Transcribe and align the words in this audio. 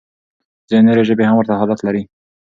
ځينې 0.69 0.83
نورې 0.87 1.03
ژبې 1.09 1.23
هم 1.25 1.35
ورته 1.37 1.53
حالت 1.59 1.79
لري. 1.83 2.03